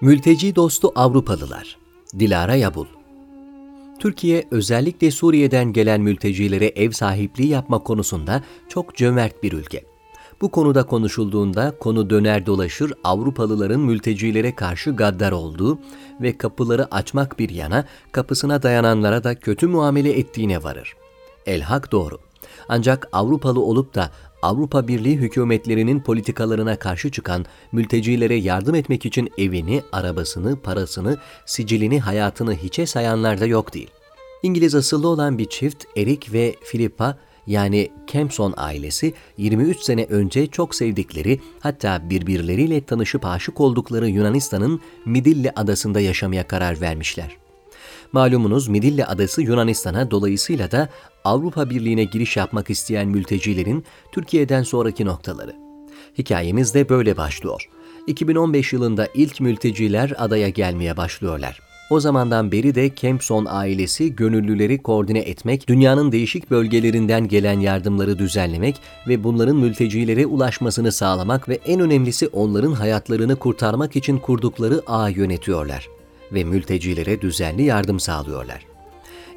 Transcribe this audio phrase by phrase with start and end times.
[0.00, 1.76] Mülteci dostu Avrupalılar
[2.18, 2.86] Dilara Yabul
[3.98, 9.84] Türkiye özellikle Suriye'den gelen mültecilere ev sahipliği yapma konusunda çok cömert bir ülke.
[10.40, 15.78] Bu konuda konuşulduğunda konu döner dolaşır Avrupalıların mültecilere karşı gaddar olduğu
[16.20, 20.96] ve kapıları açmak bir yana kapısına dayananlara da kötü muamele ettiğine varır.
[21.46, 22.18] Elhak doğru.
[22.68, 24.10] Ancak Avrupalı olup da
[24.44, 32.54] Avrupa Birliği hükümetlerinin politikalarına karşı çıkan mültecilere yardım etmek için evini, arabasını, parasını, sicilini, hayatını
[32.54, 33.90] hiçe sayanlar da yok değil.
[34.42, 40.74] İngiliz asıllı olan bir çift Erik ve Philippa yani Kempson ailesi 23 sene önce çok
[40.74, 47.43] sevdikleri hatta birbirleriyle tanışıp aşık oldukları Yunanistan'ın Midilli adasında yaşamaya karar vermişler.
[48.14, 50.88] Malumunuz Midilli adası Yunanistan'a dolayısıyla da
[51.24, 55.56] Avrupa Birliği'ne giriş yapmak isteyen mültecilerin Türkiye'den sonraki noktaları.
[56.18, 57.68] Hikayemiz de böyle başlıyor.
[58.06, 61.60] 2015 yılında ilk mülteciler adaya gelmeye başlıyorlar.
[61.90, 68.76] O zamandan beri de Kempson ailesi gönüllüleri koordine etmek, dünyanın değişik bölgelerinden gelen yardımları düzenlemek
[69.08, 75.93] ve bunların mültecilere ulaşmasını sağlamak ve en önemlisi onların hayatlarını kurtarmak için kurdukları ağ yönetiyorlar
[76.32, 78.66] ve mültecilere düzenli yardım sağlıyorlar.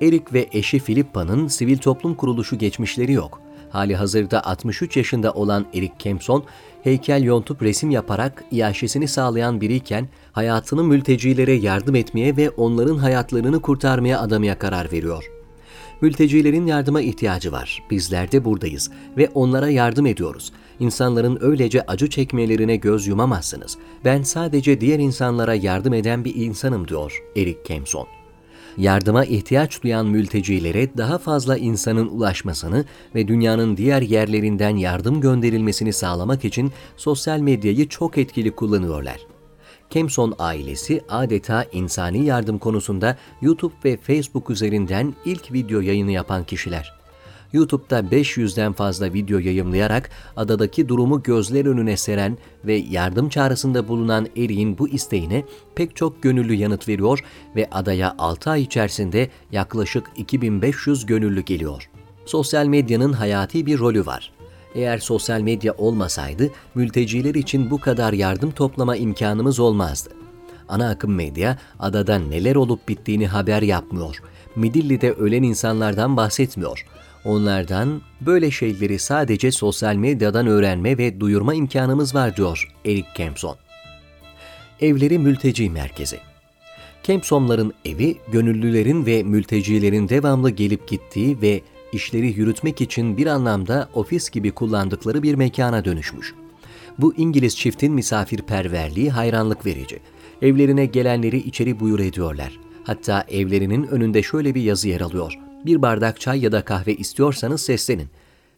[0.01, 3.41] Erik ve eşi Filippa'nın sivil toplum kuruluşu geçmişleri yok.
[3.69, 6.43] Hali hazırda 63 yaşında olan Erik Kempson,
[6.83, 14.19] heykel yontup resim yaparak iaşesini sağlayan biriyken hayatını mültecilere yardım etmeye ve onların hayatlarını kurtarmaya
[14.19, 15.31] adamaya karar veriyor.
[16.01, 17.83] Mültecilerin yardıma ihtiyacı var.
[17.91, 20.53] Bizler de buradayız ve onlara yardım ediyoruz.
[20.79, 23.77] İnsanların öylece acı çekmelerine göz yumamazsınız.
[24.05, 28.07] Ben sadece diğer insanlara yardım eden bir insanım diyor Erik Kempson
[28.77, 36.45] yardıma ihtiyaç duyan mültecilere daha fazla insanın ulaşmasını ve dünyanın diğer yerlerinden yardım gönderilmesini sağlamak
[36.45, 39.19] için sosyal medyayı çok etkili kullanıyorlar.
[39.89, 46.96] Kemson ailesi adeta insani yardım konusunda YouTube ve Facebook üzerinden ilk video yayını yapan kişiler.
[47.53, 54.77] YouTube'da 500'den fazla video yayımlayarak adadaki durumu gözler önüne seren ve yardım çağrısında bulunan Erik'in
[54.77, 55.43] bu isteğine
[55.75, 57.19] pek çok gönüllü yanıt veriyor
[57.55, 61.89] ve adaya 6 ay içerisinde yaklaşık 2500 gönüllü geliyor.
[62.25, 64.31] Sosyal medyanın hayati bir rolü var.
[64.75, 70.09] Eğer sosyal medya olmasaydı mülteciler için bu kadar yardım toplama imkanımız olmazdı.
[70.69, 74.21] Ana akım medya adada neler olup bittiğini haber yapmıyor.
[74.55, 76.85] Midilli'de ölen insanlardan bahsetmiyor
[77.27, 83.55] Onlardan böyle şeyleri sadece sosyal medyadan öğrenme ve duyurma imkanımız var diyor Eric Kempson.
[84.81, 86.19] Evleri Mülteci Merkezi
[87.03, 91.61] Kempsonların evi, gönüllülerin ve mültecilerin devamlı gelip gittiği ve
[91.93, 96.33] işleri yürütmek için bir anlamda ofis gibi kullandıkları bir mekana dönüşmüş.
[96.99, 99.99] Bu İngiliz çiftin misafirperverliği hayranlık verici.
[100.41, 102.59] Evlerine gelenleri içeri buyur ediyorlar.
[102.83, 107.61] Hatta evlerinin önünde şöyle bir yazı yer alıyor bir bardak çay ya da kahve istiyorsanız
[107.61, 108.07] seslenin.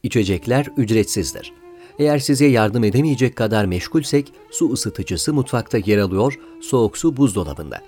[0.03, 1.53] İçecekler ücretsizdir.
[1.99, 7.81] Eğer size yardım edemeyecek kadar meşgulsek su ısıtıcısı mutfakta yer alıyor, soğuk su buzdolabında.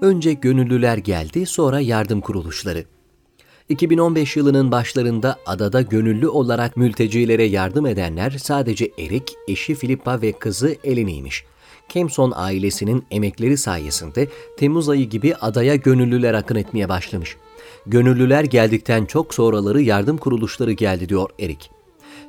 [0.00, 2.84] Önce gönüllüler geldi, sonra yardım kuruluşları.
[3.68, 10.76] 2015 yılının başlarında adada gönüllü olarak mültecilere yardım edenler sadece Erik, eşi Filippa ve kızı
[10.84, 11.44] Eleni'ymiş.
[11.88, 17.36] Kemson ailesinin emekleri sayesinde Temmuz ayı gibi adaya gönüllüler akın etmeye başlamış.
[17.86, 21.70] Gönüllüler geldikten çok sonraları yardım kuruluşları geldi diyor Erik.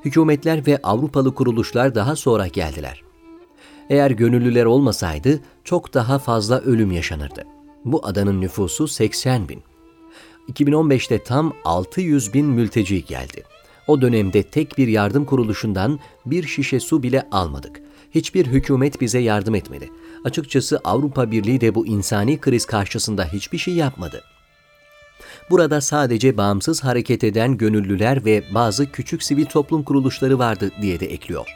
[0.06, 3.04] Hükümetler ve Avrupalı kuruluşlar daha sonra geldiler.
[3.90, 7.44] Eğer gönüllüler olmasaydı çok daha fazla ölüm yaşanırdı.
[7.86, 9.64] Bu adanın nüfusu 80 bin.
[10.50, 13.44] 2015'te tam 600 bin mülteci geldi.
[13.88, 17.82] O dönemde tek bir yardım kuruluşundan bir şişe su bile almadık.
[18.12, 19.90] Hiçbir hükümet bize yardım etmedi.
[20.24, 24.24] Açıkçası Avrupa Birliği de bu insani kriz karşısında hiçbir şey yapmadı.
[25.50, 31.06] Burada sadece bağımsız hareket eden gönüllüler ve bazı küçük sivil toplum kuruluşları vardı diye de
[31.06, 31.48] ekliyor.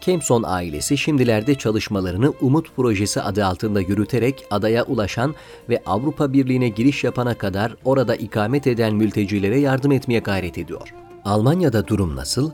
[0.00, 5.34] Kempson ailesi şimdilerde çalışmalarını Umut Projesi adı altında yürüterek adaya ulaşan
[5.68, 10.94] ve Avrupa Birliği'ne giriş yapana kadar orada ikamet eden mültecilere yardım etmeye gayret ediyor.
[11.24, 12.50] Almanya'da durum nasıl?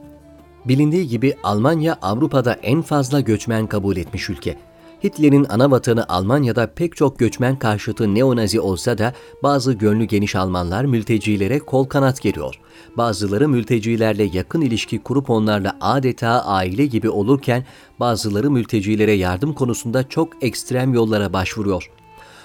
[0.65, 4.59] Bilindiği gibi Almanya Avrupa'da en fazla göçmen kabul etmiş ülke.
[5.05, 9.13] Hitler'in ana vatanı Almanya'da pek çok göçmen karşıtı neonazi olsa da
[9.43, 12.55] bazı gönlü geniş Almanlar mültecilere kol kanat geliyor.
[12.97, 17.65] Bazıları mültecilerle yakın ilişki kurup onlarla adeta aile gibi olurken
[18.01, 21.91] bazıları mültecilere yardım konusunda çok ekstrem yollara başvuruyor.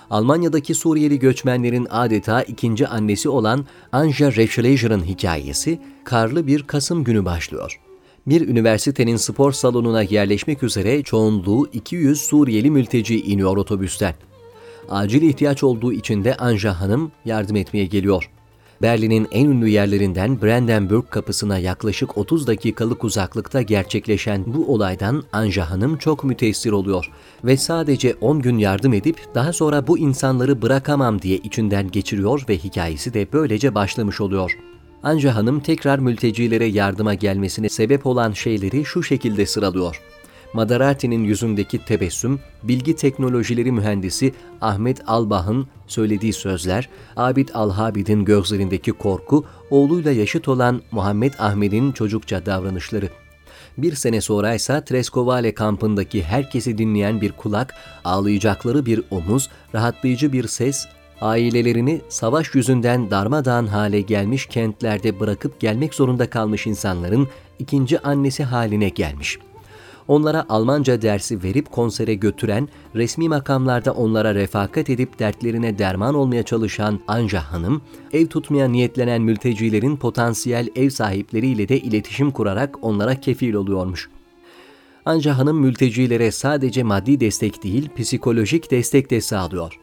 [0.09, 7.79] Almanya'daki Suriyeli göçmenlerin adeta ikinci annesi olan Anja Reschleger'ın hikayesi karlı bir Kasım günü başlıyor.
[8.27, 14.15] Bir üniversitenin spor salonuna yerleşmek üzere çoğunluğu 200 Suriyeli mülteci iniyor otobüsten.
[14.89, 18.29] Acil ihtiyaç olduğu için de Anja Hanım yardım etmeye geliyor.
[18.81, 25.97] Berlin'in en ünlü yerlerinden Brandenburg kapısına yaklaşık 30 dakikalık uzaklıkta gerçekleşen bu olaydan Anja Hanım
[25.97, 27.11] çok müteessir oluyor
[27.43, 32.57] ve sadece 10 gün yardım edip daha sonra bu insanları bırakamam diye içinden geçiriyor ve
[32.57, 34.57] hikayesi de böylece başlamış oluyor.
[35.03, 40.01] Anja Hanım tekrar mültecilere yardıma gelmesine sebep olan şeyleri şu şekilde sıralıyor.
[40.53, 50.11] Madarati'nin yüzündeki tebessüm, bilgi teknolojileri mühendisi Ahmet Albah'ın söylediği sözler, Abid Alhabid'in gözlerindeki korku, oğluyla
[50.11, 53.09] yaşıt olan Muhammed Ahmet'in çocukça davranışları.
[53.77, 57.73] Bir sene sonra ise Treskovale kampındaki herkesi dinleyen bir kulak,
[58.03, 60.87] ağlayacakları bir omuz, rahatlayıcı bir ses,
[61.21, 67.27] ailelerini savaş yüzünden darmadağın hale gelmiş kentlerde bırakıp gelmek zorunda kalmış insanların
[67.59, 69.47] ikinci annesi haline gelmiş.''
[70.07, 76.99] onlara Almanca dersi verip konsere götüren, resmi makamlarda onlara refakat edip dertlerine derman olmaya çalışan
[77.07, 77.81] Anja Hanım,
[78.13, 84.09] ev tutmaya niyetlenen mültecilerin potansiyel ev sahipleriyle de iletişim kurarak onlara kefil oluyormuş.
[85.05, 89.79] Anja Hanım mültecilere sadece maddi destek değil, psikolojik destek de sağlıyor.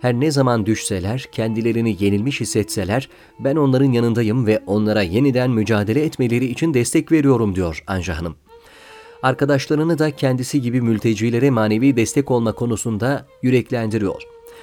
[0.00, 3.08] Her ne zaman düşseler, kendilerini yenilmiş hissetseler,
[3.38, 8.36] ben onların yanındayım ve onlara yeniden mücadele etmeleri için destek veriyorum diyor Anja Hanım
[9.26, 14.22] arkadaşlarını da kendisi gibi mültecilere manevi destek olma konusunda yüreklendiriyor.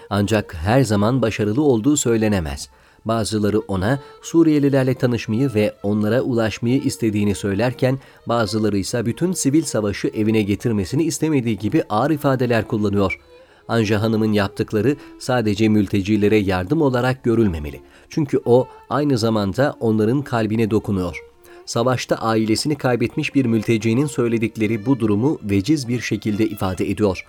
[0.09, 2.69] Ancak her zaman başarılı olduğu söylenemez.
[3.05, 10.41] Bazıları ona Suriyelilerle tanışmayı ve onlara ulaşmayı istediğini söylerken bazıları ise bütün sivil savaşı evine
[10.41, 13.19] getirmesini istemediği gibi ağır ifadeler kullanıyor.
[13.67, 17.81] Anja Hanım'ın yaptıkları sadece mültecilere yardım olarak görülmemeli.
[18.09, 21.33] Çünkü o aynı zamanda onların kalbine dokunuyor.''
[21.65, 27.25] savaşta ailesini kaybetmiş bir mültecinin söyledikleri bu durumu veciz bir şekilde ifade ediyor.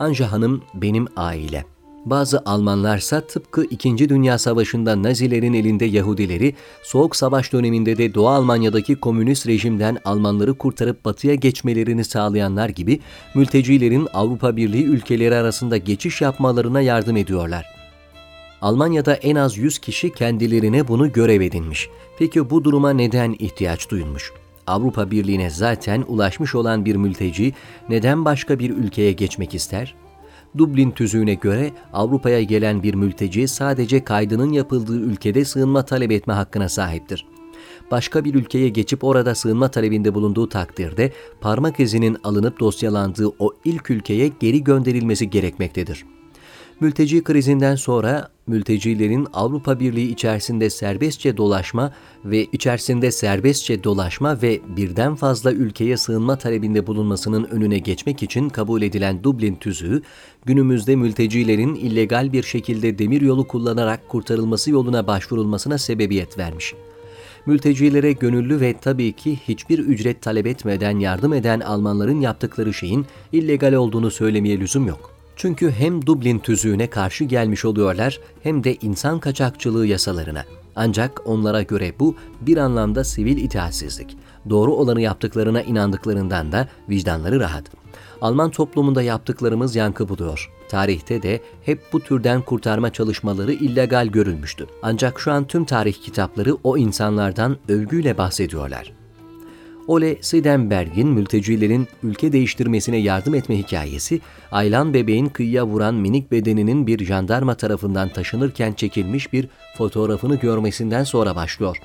[0.00, 1.64] Anja Hanım benim aile.
[2.04, 4.08] Bazı Almanlarsa tıpkı 2.
[4.08, 11.04] Dünya Savaşı'nda Nazilerin elinde Yahudileri, Soğuk Savaş döneminde de Doğu Almanya'daki komünist rejimden Almanları kurtarıp
[11.04, 13.00] batıya geçmelerini sağlayanlar gibi
[13.34, 17.66] mültecilerin Avrupa Birliği ülkeleri arasında geçiş yapmalarına yardım ediyorlar.
[18.62, 21.88] Almanya'da en az 100 kişi kendilerine bunu görev edinmiş.
[22.18, 24.32] Peki bu duruma neden ihtiyaç duyulmuş?
[24.66, 27.54] Avrupa Birliği'ne zaten ulaşmış olan bir mülteci
[27.88, 29.94] neden başka bir ülkeye geçmek ister?
[30.58, 36.68] Dublin tüzüğüne göre Avrupa'ya gelen bir mülteci sadece kaydının yapıldığı ülkede sığınma talep etme hakkına
[36.68, 37.26] sahiptir.
[37.90, 43.90] Başka bir ülkeye geçip orada sığınma talebinde bulunduğu takdirde parmak izinin alınıp dosyalandığı o ilk
[43.90, 46.04] ülkeye geri gönderilmesi gerekmektedir.
[46.80, 51.92] Mülteci krizinden sonra mültecilerin Avrupa Birliği içerisinde serbestçe dolaşma
[52.24, 58.82] ve içerisinde serbestçe dolaşma ve birden fazla ülkeye sığınma talebinde bulunmasının önüne geçmek için kabul
[58.82, 60.02] edilen Dublin tüzüğü,
[60.44, 66.74] günümüzde mültecilerin illegal bir şekilde demiryolu kullanarak kurtarılması yoluna başvurulmasına sebebiyet vermiş.
[67.46, 73.72] Mültecilere gönüllü ve tabii ki hiçbir ücret talep etmeden yardım eden Almanların yaptıkları şeyin illegal
[73.72, 79.86] olduğunu söylemeye lüzum yok.'' Çünkü hem Dublin tüzüğüne karşı gelmiş oluyorlar hem de insan kaçakçılığı
[79.86, 80.44] yasalarına.
[80.76, 84.16] Ancak onlara göre bu bir anlamda sivil itaatsizlik.
[84.50, 87.64] Doğru olanı yaptıklarına inandıklarından da vicdanları rahat.
[88.20, 90.50] Alman toplumunda yaptıklarımız yankı buluyor.
[90.68, 94.66] Tarihte de hep bu türden kurtarma çalışmaları illegal görülmüştü.
[94.82, 98.97] Ancak şu an tüm tarih kitapları o insanlardan övgüyle bahsediyorlar.
[99.88, 104.20] Ole Sidenberg'in mültecilerin ülke değiştirmesine yardım etme hikayesi,
[104.52, 111.36] Aylan bebeğin kıyıya vuran minik bedeninin bir jandarma tarafından taşınırken çekilmiş bir fotoğrafını görmesinden sonra
[111.36, 111.76] başlıyor.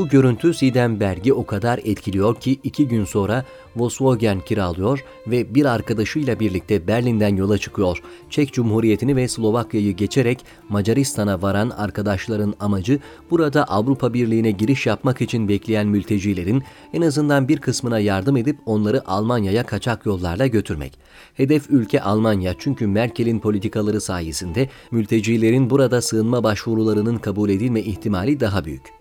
[0.00, 3.44] Bu görüntü Sidenberg'i o kadar etkiliyor ki iki gün sonra
[3.76, 8.02] Volkswagen kiralıyor ve bir arkadaşıyla birlikte Berlin'den yola çıkıyor.
[8.30, 12.98] Çek Cumhuriyeti'ni ve Slovakya'yı geçerek Macaristan'a varan arkadaşların amacı
[13.30, 19.08] burada Avrupa Birliği'ne giriş yapmak için bekleyen mültecilerin en azından bir kısmına yardım edip onları
[19.08, 20.98] Almanya'ya kaçak yollarla götürmek.
[21.34, 28.64] Hedef ülke Almanya çünkü Merkel'in politikaları sayesinde mültecilerin burada sığınma başvurularının kabul edilme ihtimali daha
[28.64, 28.99] büyük.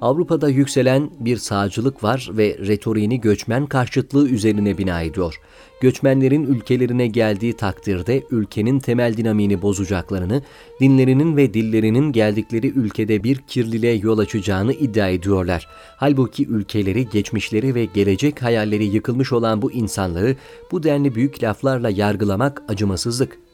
[0.00, 5.40] Avrupa'da yükselen bir sağcılık var ve retoriğini göçmen karşıtlığı üzerine bina ediyor.
[5.80, 10.42] Göçmenlerin ülkelerine geldiği takdirde ülkenin temel dinamini bozacaklarını,
[10.80, 15.68] dinlerinin ve dillerinin geldikleri ülkede bir kirliliğe yol açacağını iddia ediyorlar.
[15.96, 20.36] Halbuki ülkeleri, geçmişleri ve gelecek hayalleri yıkılmış olan bu insanları
[20.70, 23.47] bu denli büyük laflarla yargılamak acımasızlık.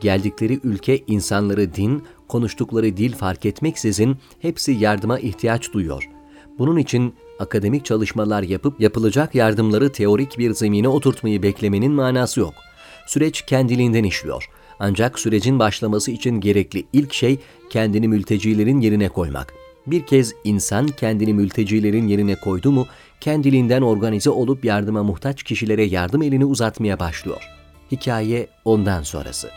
[0.00, 6.10] Geldikleri ülke insanları din, konuştukları dil fark etmeksizin hepsi yardıma ihtiyaç duyuyor.
[6.58, 12.54] Bunun için akademik çalışmalar yapıp yapılacak yardımları teorik bir zemine oturtmayı beklemenin manası yok.
[13.06, 14.50] Süreç kendiliğinden işliyor.
[14.78, 17.38] Ancak sürecin başlaması için gerekli ilk şey
[17.70, 19.54] kendini mültecilerin yerine koymak.
[19.86, 22.86] Bir kez insan kendini mültecilerin yerine koydu mu,
[23.20, 27.42] kendiliğinden organize olup yardıma muhtaç kişilere yardım elini uzatmaya başlıyor.
[27.92, 29.48] Hikaye ondan sonrası.